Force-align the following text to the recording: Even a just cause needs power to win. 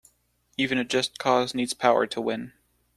Even 0.57 0.79
a 0.79 0.83
just 0.83 1.19
cause 1.19 1.53
needs 1.53 1.75
power 1.75 2.07
to 2.07 2.19
win. 2.19 2.53